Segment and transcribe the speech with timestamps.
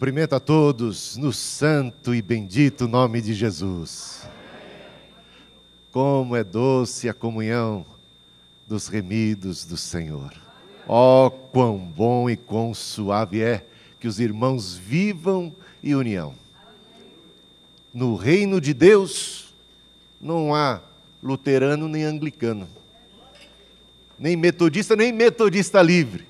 [0.00, 4.26] Cumprimento a todos no santo e bendito nome de Jesus.
[5.92, 7.84] Como é doce a comunhão
[8.66, 10.32] dos remidos do Senhor.
[10.88, 13.62] Oh, quão bom e quão suave é
[14.00, 16.34] que os irmãos vivam em união.
[17.92, 19.52] No reino de Deus
[20.18, 20.80] não há
[21.22, 22.66] luterano nem anglicano,
[24.18, 26.26] nem metodista, nem metodista livre,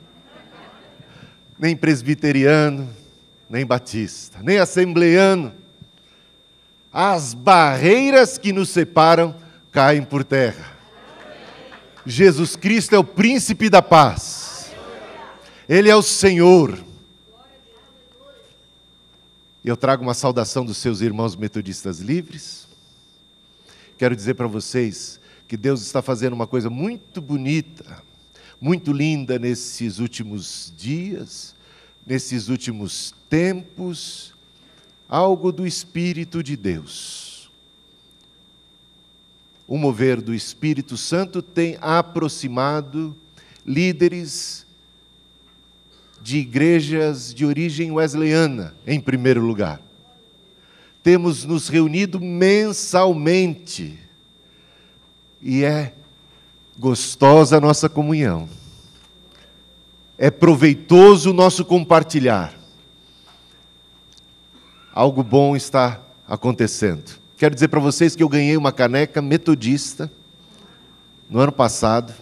[1.57, 2.99] nem presbiteriano,
[3.51, 5.53] nem batista, nem assembleano.
[6.93, 9.35] As barreiras que nos separam
[9.73, 10.79] caem por terra.
[12.07, 14.71] Jesus Cristo é o príncipe da paz.
[15.69, 16.79] Ele é o Senhor.
[19.65, 22.67] Eu trago uma saudação dos seus irmãos metodistas livres.
[23.99, 28.03] Quero dizer para vocês que Deus está fazendo uma coisa muito bonita,
[28.61, 31.55] muito linda nesses últimos dias,
[32.07, 34.35] nesses últimos tempos,
[35.09, 37.51] algo do Espírito de Deus.
[39.67, 43.17] O mover do Espírito Santo tem aproximado
[43.65, 44.67] líderes
[46.21, 49.81] de igrejas de origem wesleyana, em primeiro lugar.
[51.03, 53.99] Temos nos reunido mensalmente
[55.41, 55.95] e é
[56.79, 58.49] gostosa a nossa comunhão.
[60.23, 62.53] É proveitoso o nosso compartilhar.
[64.93, 67.19] Algo bom está acontecendo.
[67.39, 70.13] Quero dizer para vocês que eu ganhei uma caneca metodista
[71.31, 72.13] no ano passado.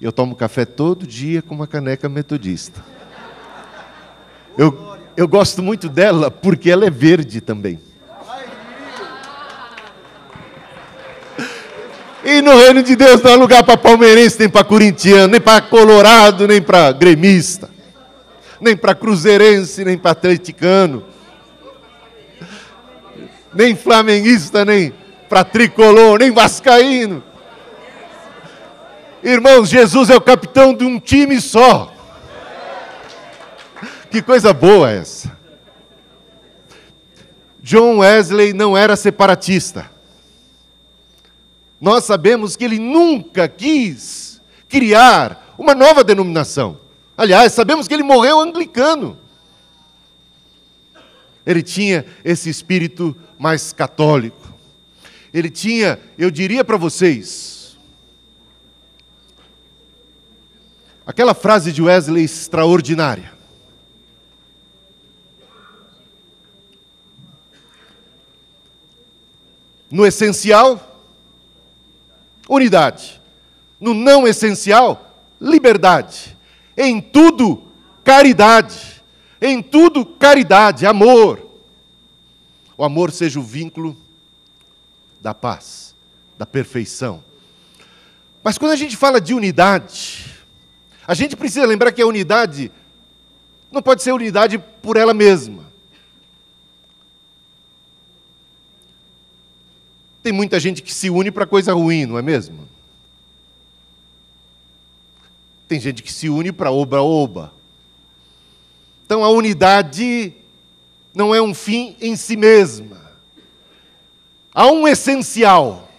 [0.00, 2.80] Eu tomo café todo dia com uma caneca metodista.
[4.56, 7.80] Eu, eu gosto muito dela porque ela é verde também.
[12.24, 15.60] E no reino de Deus não há lugar para palmeirense, nem para corintiano, nem para
[15.60, 17.68] colorado, nem para gremista,
[18.60, 21.04] nem para cruzeirense, nem para atleticano,
[23.52, 24.92] nem flamenguista, nem
[25.28, 27.24] para tricolor, nem vascaíno.
[29.22, 31.92] Irmãos, Jesus é o capitão de um time só.
[34.10, 35.36] Que coisa boa essa.
[37.62, 39.91] John Wesley não era separatista.
[41.82, 46.78] Nós sabemos que ele nunca quis criar uma nova denominação.
[47.18, 49.18] Aliás, sabemos que ele morreu anglicano.
[51.44, 54.54] Ele tinha esse espírito mais católico.
[55.34, 57.76] Ele tinha, eu diria para vocês,
[61.04, 63.32] aquela frase de Wesley extraordinária.
[69.90, 70.91] No essencial,
[72.54, 73.20] unidade.
[73.80, 76.36] No não essencial, liberdade.
[76.76, 77.62] Em tudo,
[78.04, 79.02] caridade.
[79.40, 81.44] Em tudo, caridade, amor.
[82.76, 83.96] O amor seja o vínculo
[85.20, 85.94] da paz,
[86.38, 87.22] da perfeição.
[88.42, 90.26] Mas quando a gente fala de unidade,
[91.06, 92.70] a gente precisa lembrar que a unidade
[93.70, 95.71] não pode ser unidade por ela mesma.
[100.22, 102.68] Tem muita gente que se une para coisa ruim, não é mesmo?
[105.66, 107.52] Tem gente que se une para oba-oba.
[109.04, 110.32] Então a unidade
[111.14, 113.00] não é um fim em si mesma.
[114.54, 115.90] Há um essencial.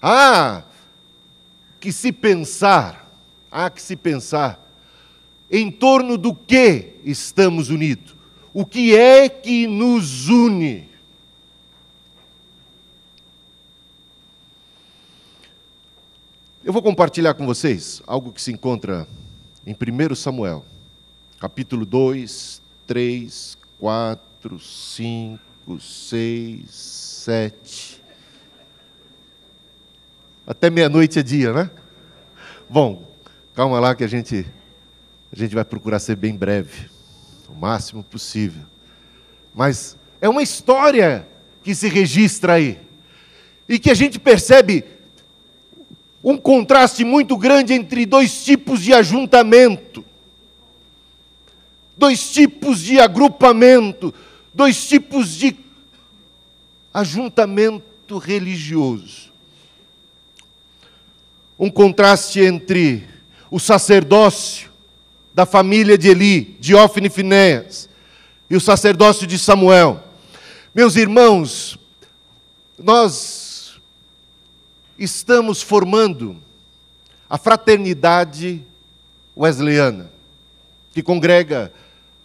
[0.00, 0.62] Há
[1.80, 3.10] que se pensar,
[3.50, 4.64] há que se pensar
[5.50, 8.14] em torno do que estamos unidos.
[8.54, 10.87] O que é que nos une?
[16.68, 19.08] Eu vou compartilhar com vocês algo que se encontra
[19.66, 20.62] em 1 Samuel,
[21.40, 28.02] capítulo 2, 3, 4, 5, 6, 7.
[30.46, 31.70] Até meia-noite é dia, né?
[32.68, 33.02] Bom,
[33.54, 34.44] calma lá que a gente,
[35.32, 36.90] a gente vai procurar ser bem breve,
[37.48, 38.64] o máximo possível.
[39.54, 41.26] Mas é uma história
[41.64, 42.78] que se registra aí.
[43.66, 44.97] E que a gente percebe
[46.22, 50.04] um contraste muito grande entre dois tipos de ajuntamento,
[51.96, 54.12] dois tipos de agrupamento,
[54.52, 55.56] dois tipos de
[56.92, 59.28] ajuntamento religioso.
[61.58, 63.04] Um contraste entre
[63.50, 64.70] o sacerdócio
[65.34, 67.88] da família de Eli, Ofne e Finéas,
[68.50, 70.02] e o sacerdócio de Samuel.
[70.74, 71.78] Meus irmãos,
[72.78, 73.47] nós
[74.98, 76.36] estamos formando
[77.30, 78.62] a fraternidade
[79.36, 80.10] wesleyana,
[80.92, 81.72] que congrega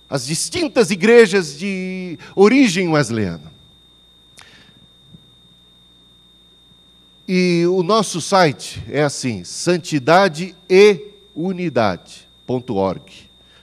[0.09, 3.51] as distintas igrejas de origem wesleyana.
[7.27, 11.13] E o nosso site é assim: santidade e.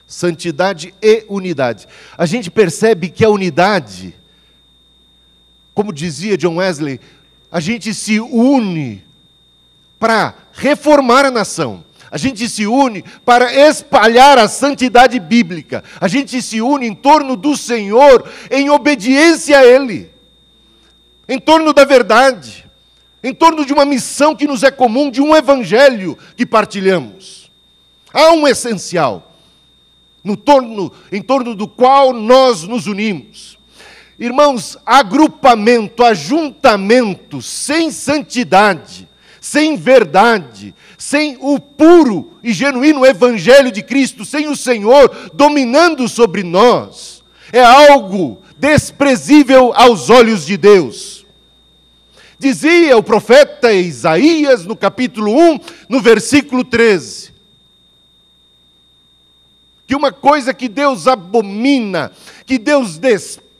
[0.05, 1.87] Santidade e unidade.
[2.17, 4.13] A gente percebe que a unidade,
[5.73, 6.99] como dizia John Wesley,
[7.51, 9.03] a gente se une
[9.99, 11.83] para reformar a nação.
[12.09, 15.83] A gente se une para espalhar a santidade bíblica.
[15.99, 20.09] A gente se une em torno do Senhor, em obediência a Ele,
[21.27, 22.65] em torno da verdade,
[23.23, 27.49] em torno de uma missão que nos é comum, de um evangelho que partilhamos.
[28.13, 29.31] Há um essencial
[30.23, 33.57] no torno, em torno do qual nós nos unimos.
[34.21, 39.09] Irmãos, agrupamento, ajuntamento sem santidade,
[39.41, 46.43] sem verdade, sem o puro e genuíno Evangelho de Cristo, sem o Senhor dominando sobre
[46.43, 51.25] nós, é algo desprezível aos olhos de Deus.
[52.37, 55.59] Dizia o profeta Isaías no capítulo 1,
[55.89, 57.33] no versículo 13:
[59.87, 62.11] que uma coisa que Deus abomina,
[62.45, 63.50] que Deus despreza,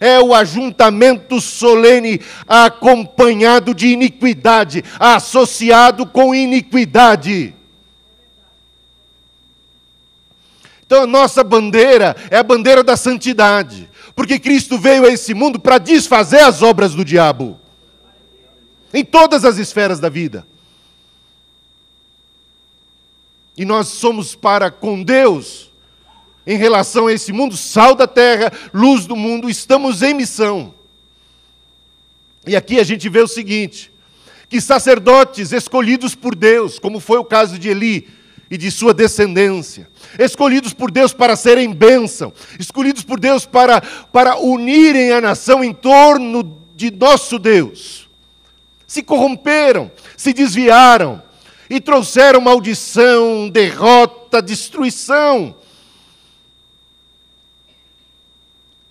[0.00, 7.54] é o ajuntamento solene acompanhado de iniquidade, associado com iniquidade.
[10.84, 15.58] Então a nossa bandeira é a bandeira da santidade, porque Cristo veio a esse mundo
[15.58, 17.58] para desfazer as obras do diabo,
[18.92, 20.46] em todas as esferas da vida.
[23.56, 25.70] E nós somos para com Deus
[26.46, 30.72] em relação a esse mundo, sal da terra, luz do mundo, estamos em missão.
[32.46, 33.90] E aqui a gente vê o seguinte:
[34.48, 38.08] que sacerdotes escolhidos por Deus, como foi o caso de Eli
[38.48, 44.38] e de sua descendência, escolhidos por Deus para serem bênção, escolhidos por Deus para, para
[44.38, 48.08] unirem a nação em torno de nosso Deus,
[48.86, 51.20] se corromperam, se desviaram
[51.68, 55.55] e trouxeram maldição, derrota, destruição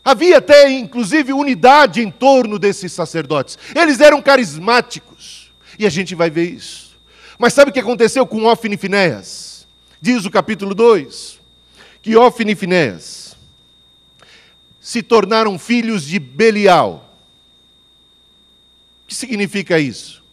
[0.06, 3.58] Havia até, inclusive, unidade em torno desses sacerdotes.
[3.76, 5.52] Eles eram carismáticos.
[5.80, 6.96] E a gente vai ver isso.
[7.40, 9.68] Mas sabe o que aconteceu com Ofni e Finéas?
[10.00, 11.44] Diz o capítulo 2
[12.04, 13.36] que Ofni e Finéas
[14.80, 17.10] se tornaram filhos de Belial.
[19.04, 20.24] O que significa isso?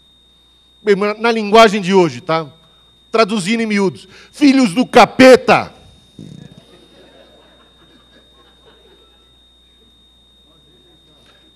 [0.83, 2.47] Bem, na linguagem de hoje, tá?
[3.11, 4.07] Traduzindo em miúdos.
[4.31, 5.73] Filhos do capeta.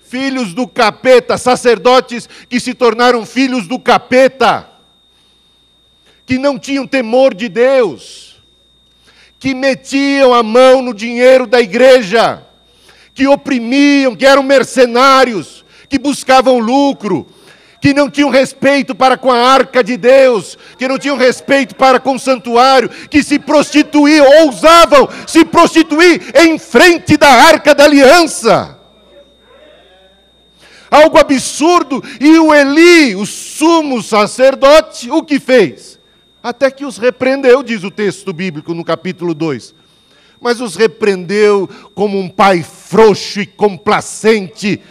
[0.09, 4.69] Filhos do capeta, sacerdotes que se tornaram filhos do capeta,
[6.25, 8.41] que não tinham temor de Deus,
[9.39, 12.41] que metiam a mão no dinheiro da igreja,
[13.13, 17.27] que oprimiam, que eram mercenários, que buscavam lucro,
[17.81, 21.99] que não tinham respeito para com a arca de Deus, que não tinham respeito para
[21.99, 28.76] com o santuário, que se prostituíam, ousavam se prostituir em frente da arca da aliança
[30.89, 35.97] algo absurdo, e o Eli, o sumo sacerdote, o que fez?
[36.41, 39.75] Até que os repreendeu, diz o texto bíblico no capítulo 2.
[40.39, 44.81] Mas os repreendeu como um pai frouxo e complacente,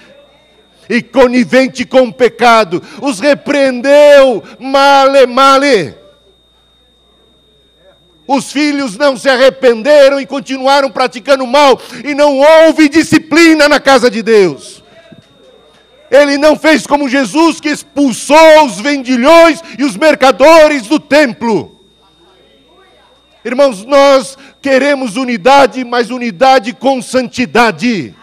[0.88, 2.82] e conivente com o pecado.
[3.00, 5.94] Os repreendeu, male, male.
[8.26, 14.10] Os filhos não se arrependeram e continuaram praticando mal, e não houve disciplina na casa
[14.10, 14.82] de Deus.
[16.10, 21.80] Ele não fez como Jesus que expulsou os vendilhões e os mercadores do templo.
[23.44, 28.14] Irmãos, nós queremos unidade, mas unidade com santidade.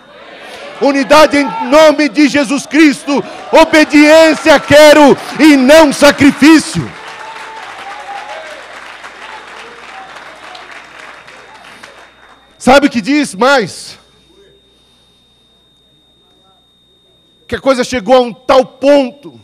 [0.82, 3.24] Unidade em nome de Jesus Cristo.
[3.52, 6.90] Obediência quero e não sacrifício.
[12.58, 14.00] Sabe o que diz mais?
[17.48, 19.40] Que a coisa chegou a um tal ponto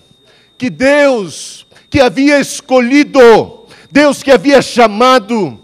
[0.57, 3.21] que Deus, que havia escolhido,
[3.91, 5.59] Deus que havia chamado,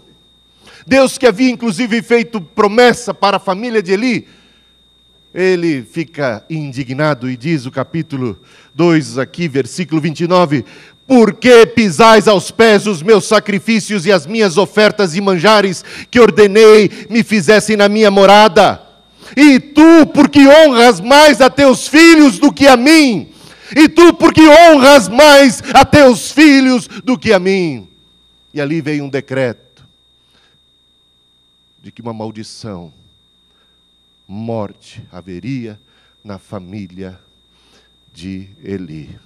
[0.86, 4.28] Deus que havia inclusive feito promessa para a família de Eli,
[5.34, 8.38] ele fica indignado e diz o capítulo
[8.74, 10.64] 2 aqui, versículo 29,
[11.06, 16.18] por que pisais aos pés os meus sacrifícios e as minhas ofertas e manjares que
[16.18, 18.85] ordenei me fizessem na minha morada?
[19.36, 23.32] E tu, porque honras mais a teus filhos do que a mim.
[23.74, 27.88] E tu, porque honras mais a teus filhos do que a mim.
[28.52, 29.84] E ali veio um decreto
[31.82, 32.92] de que uma maldição,
[34.26, 35.80] morte haveria
[36.22, 37.18] na família
[38.12, 39.16] de Eli.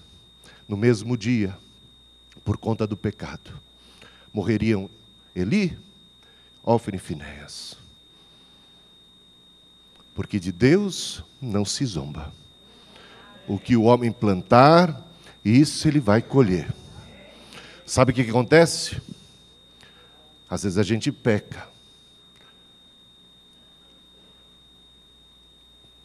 [0.68, 1.56] No mesmo dia,
[2.44, 3.58] por conta do pecado,
[4.32, 4.90] morreriam
[5.34, 5.76] Eli,
[6.62, 7.76] Ofni e Finéas.
[10.14, 12.32] Porque de Deus não se zomba.
[13.46, 15.06] O que o homem plantar,
[15.44, 16.72] isso ele vai colher.
[17.86, 19.00] Sabe o que, acontece?
[20.48, 21.68] Às vezes a gente peca.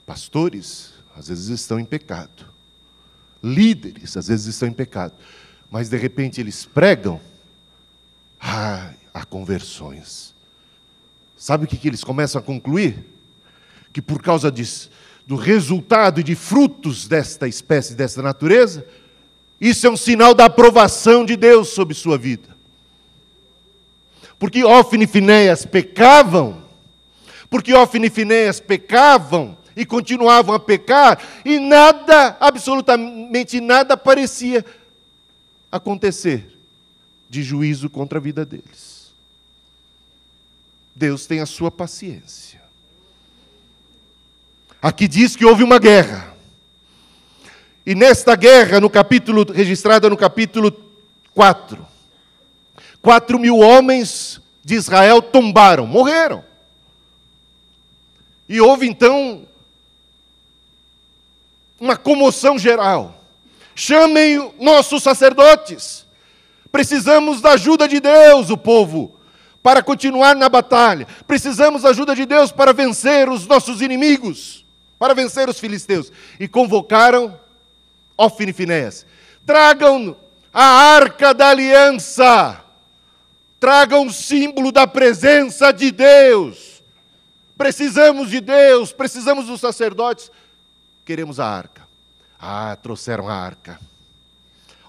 [0.06, 2.48] Pastores, às vezes estão em pecado.
[3.44, 5.14] Líderes, às vezes estão em pecado.
[5.70, 7.22] Mas de repente eles pregam,
[8.40, 10.34] ah, há conversões.
[11.38, 13.15] Sabe o que, que eles começam a concluir?
[13.96, 14.92] Que por causa disso,
[15.26, 18.86] do resultado e de frutos desta espécie, desta natureza,
[19.60, 22.54] isso é um sinal da aprovação de Deus sobre sua vida.
[24.38, 26.62] Porque Ofni e Finéias pecavam,
[27.50, 34.66] porque Ofni e Finéias pecavam e continuavam a pecar, e nada, absolutamente nada parecia
[35.72, 36.54] acontecer
[37.30, 39.14] de juízo contra a vida deles.
[40.94, 42.55] Deus tem a sua paciência.
[44.86, 46.32] Aqui diz que houve uma guerra.
[47.84, 50.72] E nesta guerra, no capítulo, registrada no capítulo
[51.34, 51.84] 4,
[53.02, 56.46] quatro mil homens de Israel tombaram, morreram.
[58.48, 59.48] E houve então
[61.80, 63.20] uma comoção geral.
[63.74, 66.06] Chamem nossos sacerdotes.
[66.72, 69.20] Precisamos da ajuda de Deus, o povo,
[69.64, 71.08] para continuar na batalha.
[71.26, 74.64] Precisamos da ajuda de Deus para vencer os nossos inimigos,
[75.06, 76.12] para vencer os filisteus.
[76.40, 77.40] E convocaram
[78.18, 79.06] Ofni e Finéas.
[79.46, 80.18] Tragam
[80.52, 82.60] a arca da aliança.
[83.60, 86.82] Tragam o símbolo da presença de Deus.
[87.56, 90.32] Precisamos de Deus, precisamos dos sacerdotes
[91.06, 91.88] queremos a arca.
[92.40, 93.80] Ah, trouxeram a arca.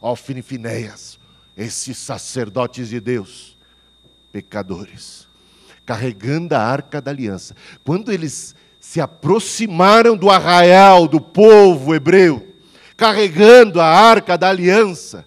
[0.01, 1.19] Ofni e Finéias,
[1.55, 3.57] esses sacerdotes de Deus,
[4.33, 5.29] pecadores,
[5.85, 7.55] carregando a arca da aliança.
[7.85, 8.55] Quando eles
[8.89, 12.55] se aproximaram do arraial do povo hebreu,
[12.97, 15.27] carregando a arca da aliança,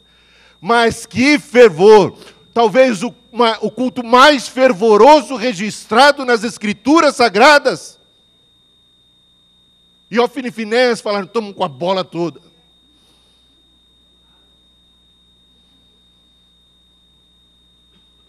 [0.62, 2.18] mas que fervor!
[2.54, 8.00] Talvez o, uma, o culto mais fervoroso registrado nas Escrituras Sagradas.
[10.10, 12.42] E Ofni e Finés falaram: estamos com a bola toda.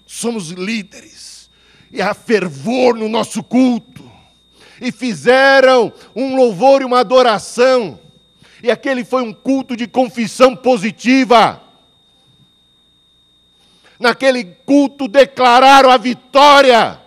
[0.05, 1.49] Somos líderes.
[1.93, 4.10] E há fervor no nosso culto.
[4.81, 7.99] E fizeram um louvor e uma adoração.
[8.63, 11.61] E aquele foi um culto de confissão positiva.
[13.99, 16.99] Naquele culto declararam a vitória.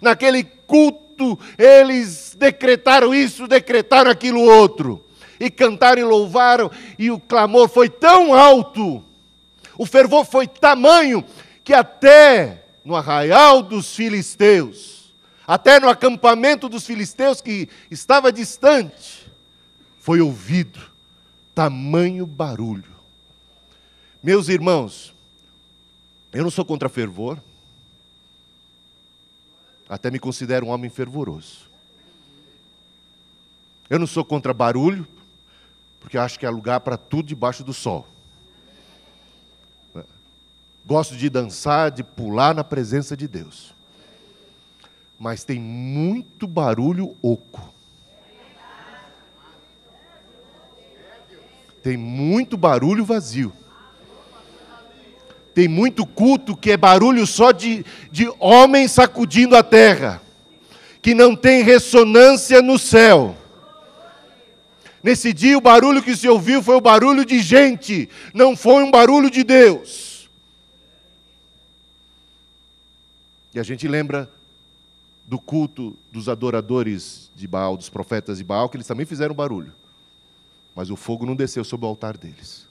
[0.00, 5.04] Naquele culto eles decretaram isso, decretaram aquilo outro.
[5.38, 9.04] E cantaram e louvaram, e o clamor foi tão alto,
[9.76, 11.24] o fervor foi tamanho,
[11.64, 14.93] que até no arraial dos filisteus,
[15.46, 19.30] até no acampamento dos filisteus que estava distante,
[20.00, 20.80] foi ouvido
[21.54, 22.94] tamanho barulho.
[24.22, 25.14] Meus irmãos,
[26.32, 27.38] eu não sou contra fervor,
[29.88, 31.68] até me considero um homem fervoroso.
[33.88, 35.06] Eu não sou contra barulho,
[36.00, 38.08] porque acho que há lugar para tudo debaixo do sol.
[40.86, 43.74] Gosto de dançar, de pular na presença de Deus.
[45.24, 47.72] Mas tem muito barulho oco.
[51.82, 53.50] Tem muito barulho vazio.
[55.54, 60.20] Tem muito culto que é barulho só de, de homens sacudindo a terra,
[61.00, 63.34] que não tem ressonância no céu.
[65.02, 68.90] Nesse dia, o barulho que se ouviu foi o barulho de gente, não foi um
[68.90, 70.28] barulho de Deus.
[73.54, 74.33] E a gente lembra
[75.26, 79.72] do culto dos adoradores de Baal, dos profetas de Baal, que eles também fizeram barulho,
[80.74, 82.66] mas o fogo não desceu sobre o altar deles.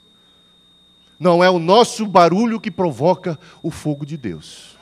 [1.19, 4.77] Não é o nosso barulho que provoca o fogo de Deus.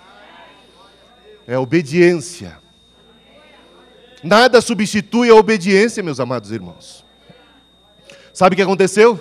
[1.48, 2.60] É obediência.
[4.24, 7.04] Nada substitui a obediência, meus amados irmãos.
[8.34, 9.20] Sabe o que aconteceu?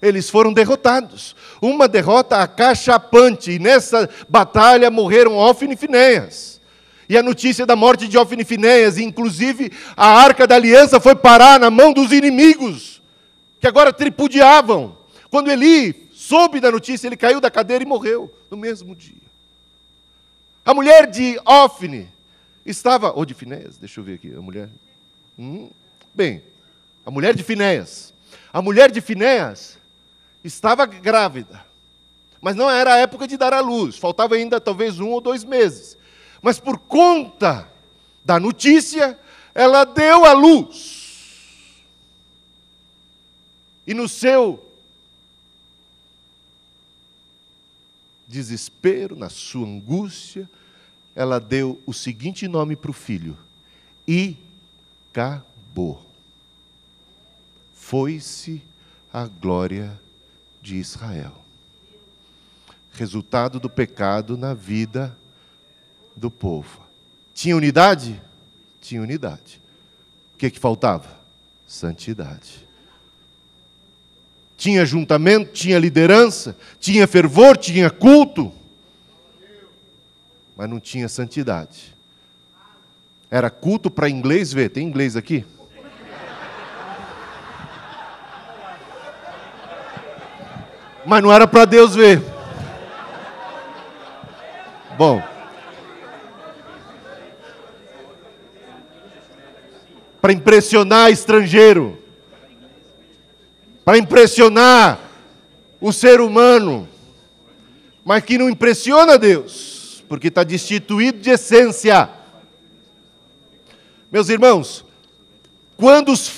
[0.00, 1.36] Eles foram derrotados.
[1.60, 3.52] Uma derrota acachapante.
[3.52, 6.60] E nessa batalha morreram Ofni e Finéias.
[7.08, 11.58] E a notícia da morte de Ofni Finéias, inclusive a arca da aliança foi parar
[11.58, 13.02] na mão dos inimigos,
[13.60, 14.96] que agora tripudiavam.
[15.30, 19.22] Quando Eli soube da notícia, ele caiu da cadeira e morreu no mesmo dia.
[20.64, 22.08] A mulher de Ofne
[22.64, 24.68] estava, ou de Finéias, deixa eu ver aqui, a mulher.
[25.38, 25.68] Hum,
[26.14, 26.42] bem,
[27.04, 28.14] a mulher de Finéias.
[28.52, 29.78] A mulher de Finéias
[30.44, 31.64] estava grávida,
[32.40, 35.44] mas não era a época de dar à luz, faltava ainda talvez um ou dois
[35.44, 35.96] meses.
[36.42, 37.70] Mas por conta
[38.24, 39.16] da notícia,
[39.54, 41.82] ela deu à luz.
[43.86, 44.68] E no seu
[48.26, 50.50] desespero, na sua angústia,
[51.14, 53.38] ela deu o seguinte nome para o filho:
[54.06, 55.98] Icabô.
[57.74, 58.62] Foi-se
[59.12, 60.00] a glória
[60.62, 61.34] de Israel.
[62.92, 65.16] Resultado do pecado na vida
[66.16, 66.80] do povo.
[67.34, 68.20] Tinha unidade?
[68.80, 69.60] Tinha unidade.
[70.34, 71.08] O que, que faltava?
[71.66, 72.66] Santidade.
[74.56, 78.52] Tinha juntamento, tinha liderança, tinha fervor, tinha culto,
[80.56, 81.94] mas não tinha santidade.
[83.30, 84.68] Era culto para inglês ver.
[84.68, 85.44] Tem inglês aqui?
[91.04, 92.22] Mas não era para Deus ver.
[94.96, 95.31] Bom.
[100.22, 101.98] Para impressionar estrangeiro.
[103.84, 105.00] Para impressionar
[105.80, 106.88] o ser humano.
[108.04, 110.02] Mas que não impressiona Deus.
[110.08, 112.08] Porque está destituído de essência.
[114.12, 114.84] Meus irmãos,
[115.76, 116.30] quando os,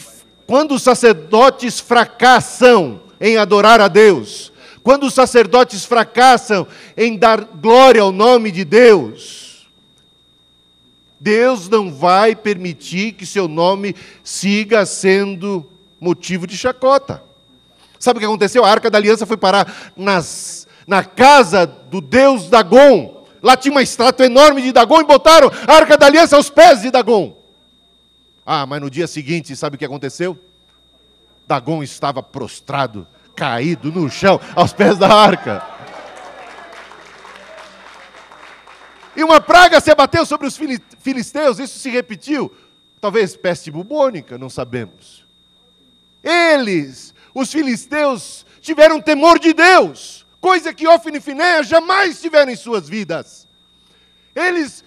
[0.47, 4.51] quando os sacerdotes fracassam em adorar a Deus,
[4.83, 9.54] quando os sacerdotes fracassam em dar glória ao nome de Deus,
[11.25, 15.67] Deus não vai permitir que seu nome siga sendo
[15.99, 17.23] motivo de chacota.
[17.99, 18.63] Sabe o que aconteceu?
[18.63, 23.25] A arca da aliança foi parar nas, na casa do deus Dagon.
[23.43, 26.83] Lá tinha uma estátua enorme de Dagon e botaram a arca da aliança aos pés
[26.83, 27.35] de Dagon.
[28.45, 30.39] Ah, mas no dia seguinte, sabe o que aconteceu?
[31.47, 35.74] Dagon estava prostrado caído no chão, aos pés da arca.
[39.17, 40.59] E uma praga se abateu sobre os
[41.01, 42.55] filisteus, isso se repetiu.
[43.01, 45.25] Talvez peste bubônica, não sabemos.
[46.23, 52.57] Eles, os filisteus, tiveram temor de Deus, coisa que Ofni e Finéia jamais tiveram em
[52.57, 53.47] suas vidas.
[54.35, 54.83] Eles,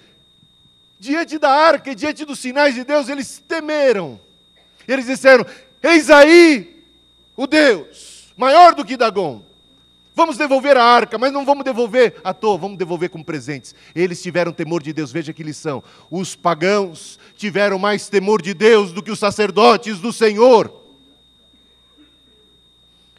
[1.00, 4.20] diante da arca e diante dos sinais de Deus, eles temeram.
[4.88, 5.46] Eles disseram:
[5.82, 6.84] Eis aí
[7.36, 9.42] o Deus maior do que Dagon.
[10.18, 13.76] Vamos devolver a arca, mas não vamos devolver à toa, vamos devolver como presentes.
[13.94, 15.84] Eles tiveram temor de Deus, veja que lição.
[16.10, 20.74] Os pagãos tiveram mais temor de Deus do que os sacerdotes do Senhor.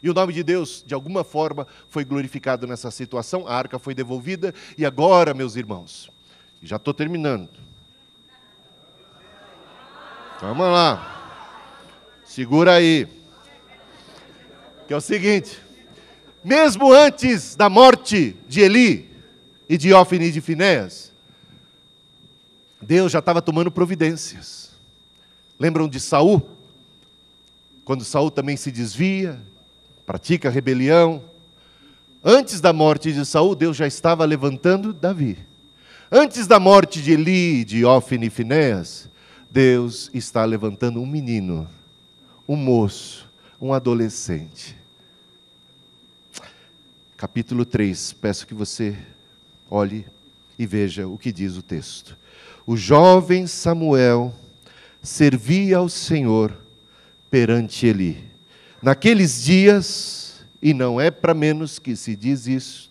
[0.03, 3.95] E o nome de Deus, de alguma forma, foi glorificado nessa situação, a arca foi
[3.95, 6.09] devolvida, e agora, meus irmãos,
[6.61, 7.47] já estou terminando.
[10.41, 11.31] Vamos lá,
[12.25, 13.07] segura aí
[14.85, 15.68] que é o seguinte:
[16.43, 19.09] mesmo antes da morte de Eli
[19.67, 21.11] e de Ofni e de Finéas,
[22.81, 24.71] Deus já estava tomando providências.
[25.59, 26.41] Lembram de Saul?
[27.83, 29.39] Quando Saul também se desvia,
[30.05, 31.21] pratica rebelião.
[32.23, 35.37] Antes da morte de Saul, Deus já estava levantando Davi.
[36.11, 39.07] Antes da morte de Eli, de Ofni e Finéas,
[39.51, 41.69] Deus está levantando um menino,
[42.47, 43.27] um moço,
[43.61, 44.78] um adolescente,
[47.19, 48.13] capítulo 3.
[48.13, 48.95] Peço que você
[49.69, 50.05] olhe
[50.57, 52.17] e veja o que diz o texto.
[52.65, 54.33] O jovem Samuel
[55.03, 56.55] servia ao Senhor
[57.29, 58.23] perante Eli.
[58.81, 62.88] Naqueles dias, e não é para menos que se diz isto,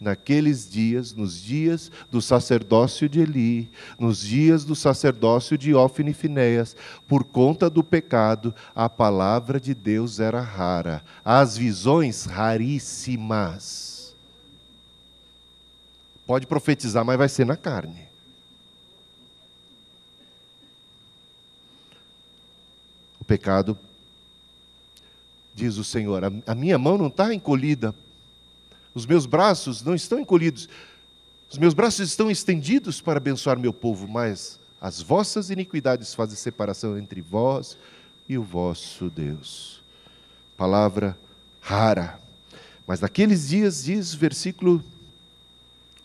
[0.00, 6.14] naqueles dias, nos dias do sacerdócio de Eli, nos dias do sacerdócio de Ofni e
[6.14, 6.74] Finéias,
[7.06, 14.14] por conta do pecado, a palavra de Deus era rara, as visões raríssimas.
[16.26, 18.08] Pode profetizar, mas vai ser na carne.
[23.20, 23.78] O pecado,
[25.54, 27.94] diz o Senhor, a minha mão não está encolhida
[28.94, 30.68] os meus braços não estão encolhidos.
[31.50, 36.96] Os meus braços estão estendidos para abençoar meu povo, mas as vossas iniquidades fazem separação
[36.96, 37.76] entre vós
[38.28, 39.82] e o vosso Deus.
[40.56, 41.16] Palavra
[41.60, 42.18] rara.
[42.86, 44.82] Mas naqueles dias, diz versículo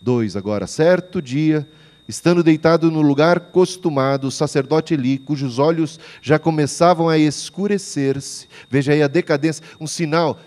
[0.00, 1.66] 2 agora, certo dia,
[2.08, 8.92] estando deitado no lugar costumado, o sacerdote Eli, cujos olhos já começavam a escurecer-se, veja
[8.92, 10.38] aí a decadência, um sinal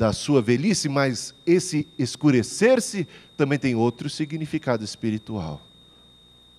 [0.00, 5.60] da sua velhice, mas esse escurecer-se também tem outro significado espiritual.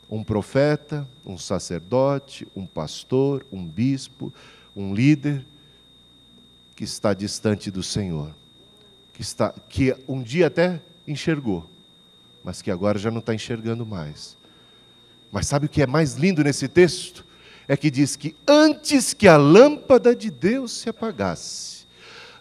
[0.07, 4.31] um profeta, um sacerdote, um pastor, um bispo,
[4.75, 5.43] um líder
[6.75, 8.29] que está distante do Senhor,
[9.11, 11.67] que está que um dia até enxergou,
[12.43, 14.37] mas que agora já não está enxergando mais.
[15.31, 17.25] Mas sabe o que é mais lindo nesse texto?
[17.67, 21.80] É que diz que antes que a lâmpada de Deus se apagasse,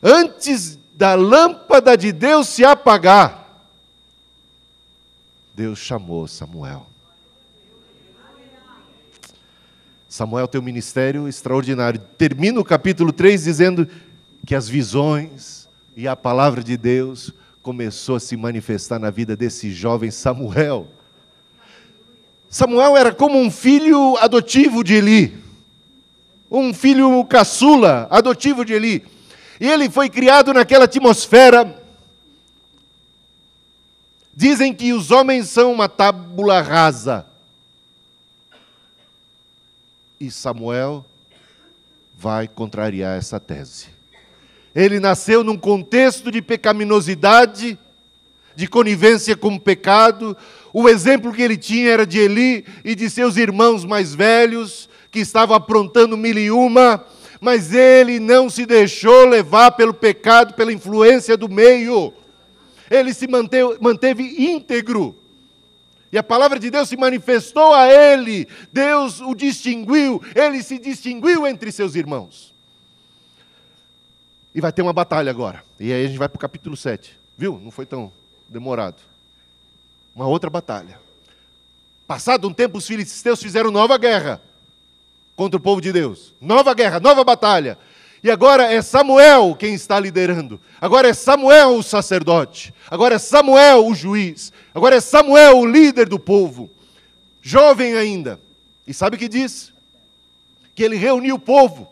[0.03, 3.41] antes da lâmpada de Deus se apagar,
[5.55, 6.87] Deus chamou Samuel.
[10.09, 12.01] Samuel tem um ministério extraordinário.
[12.19, 13.89] Termina o capítulo 3 dizendo
[14.45, 17.33] que as visões e a palavra de Deus
[17.63, 20.89] começou a se manifestar na vida desse jovem Samuel.
[22.49, 25.39] Samuel era como um filho adotivo de Eli,
[26.51, 29.05] um filho caçula adotivo de Eli.
[29.61, 31.79] Ele foi criado naquela atmosfera.
[34.35, 37.27] Dizem que os homens são uma tábula rasa.
[40.19, 41.05] E Samuel
[42.17, 43.89] vai contrariar essa tese.
[44.75, 47.79] Ele nasceu num contexto de pecaminosidade,
[48.57, 50.37] de conivência com o pecado.
[50.73, 55.19] O exemplo que ele tinha era de Eli e de seus irmãos mais velhos, que
[55.19, 57.05] estavam aprontando mil e uma,
[57.41, 62.13] mas ele não se deixou levar pelo pecado, pela influência do meio.
[62.91, 65.17] Ele se manteve, manteve íntegro.
[66.13, 71.47] E a palavra de Deus se manifestou a ele, Deus o distinguiu, ele se distinguiu
[71.47, 72.53] entre seus irmãos.
[74.53, 75.63] E vai ter uma batalha agora.
[75.79, 77.17] E aí a gente vai para o capítulo 7.
[77.39, 77.61] Viu?
[77.63, 78.13] Não foi tão
[78.49, 78.97] demorado.
[80.15, 80.99] Uma outra batalha.
[82.09, 84.43] Passado um tempo, os filisteus fizeram nova guerra
[85.41, 86.35] contra o povo de Deus.
[86.39, 87.79] Nova guerra, nova batalha.
[88.23, 90.61] E agora é Samuel quem está liderando.
[90.79, 92.75] Agora é Samuel o sacerdote.
[92.91, 94.53] Agora é Samuel o juiz.
[94.75, 96.69] Agora é Samuel o líder do povo.
[97.41, 98.39] Jovem ainda.
[98.87, 99.73] E sabe o que diz?
[100.75, 101.91] Que ele reuniu o povo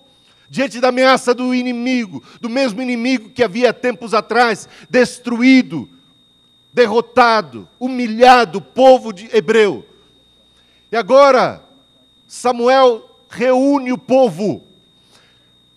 [0.50, 5.88] diante da ameaça do inimigo, do mesmo inimigo que havia tempos atrás destruído,
[6.70, 9.86] derrotado, humilhado o povo de hebreu.
[10.92, 11.62] E agora
[12.26, 14.68] Samuel reúne o povo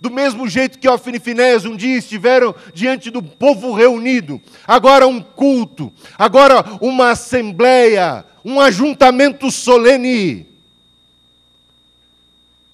[0.02, 5.08] do mesmo jeito que Ofni e Finés um dia estiveram diante do povo reunido, agora
[5.08, 10.48] um culto, agora uma assembleia, um ajuntamento solene.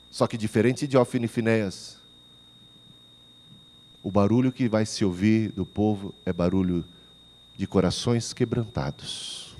[0.09, 1.97] Só que diferente de Ofni e Finés,
[4.01, 6.85] o barulho que vai se ouvir do povo é barulho
[7.57, 9.57] de corações quebrantados.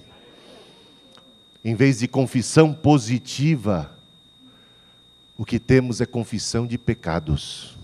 [1.66, 3.97] Em vez de confissão positiva,
[5.38, 7.78] o que temos é confissão de pecados.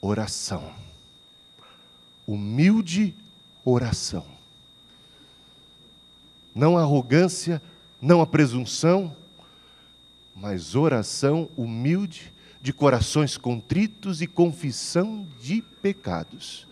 [0.00, 0.72] Oração.
[2.26, 3.14] Humilde
[3.62, 4.24] oração.
[6.54, 7.60] Não arrogância,
[8.00, 9.14] não a presunção,
[10.34, 16.66] mas oração humilde, de corações contritos e confissão de pecados.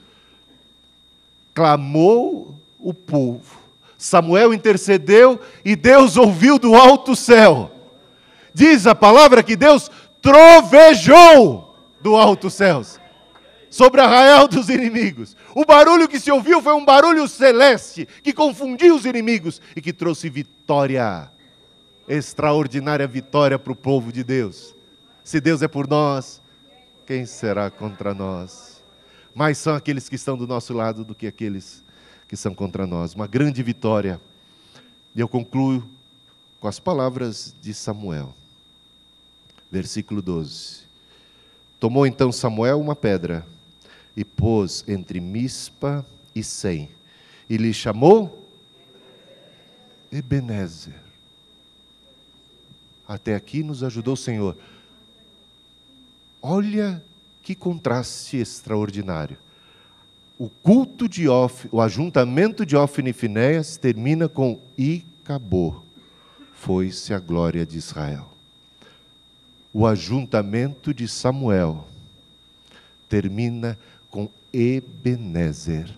[1.54, 3.67] Clamou o povo
[3.98, 7.68] Samuel intercedeu e Deus ouviu do alto céu.
[8.54, 9.90] Diz a palavra que Deus
[10.22, 13.00] trovejou do alto céus
[13.68, 15.37] sobre Arraial dos inimigos.
[15.52, 19.92] O barulho que se ouviu foi um barulho celeste que confundiu os inimigos e que
[19.92, 21.30] trouxe vitória,
[22.08, 24.74] extraordinária vitória para o povo de Deus.
[25.24, 26.40] Se Deus é por nós,
[27.04, 28.80] quem será contra nós?
[29.34, 31.82] Mais são aqueles que estão do nosso lado do que aqueles
[32.29, 33.14] que são contra nós.
[33.14, 34.21] Uma grande vitória.
[35.17, 35.83] E eu concluo
[36.61, 38.35] com as palavras de Samuel.
[39.73, 40.83] Versículo 12.
[41.81, 43.47] Tomou então Samuel uma pedra
[44.17, 46.91] e pôs entre Mispa e Sem,
[47.49, 48.47] e lhe chamou
[50.11, 51.01] Ebenezer.
[53.07, 54.57] Até aqui nos ajudou o Senhor.
[56.43, 57.03] Olha
[57.43, 59.38] que contraste extraordinário
[60.38, 65.85] o culto de Of, o ajuntamento de Ofni e Finéias termina com e acabou.
[66.55, 68.33] Foi-se a glória de Israel.
[69.72, 71.87] O ajuntamento de Samuel
[73.09, 73.77] termina
[74.11, 75.92] com Ebenezer.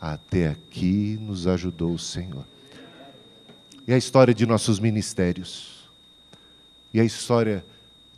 [0.00, 2.44] Até aqui nos ajudou o Senhor.
[3.86, 5.88] E a história de nossos ministérios.
[6.92, 7.64] E a história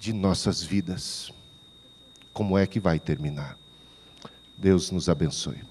[0.01, 1.31] de nossas vidas.
[2.33, 3.57] Como é que vai terminar?
[4.59, 5.63] Deus nos abençoe.